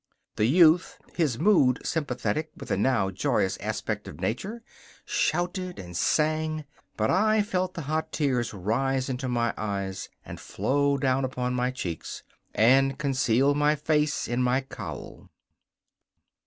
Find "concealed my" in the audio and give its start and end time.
12.97-13.75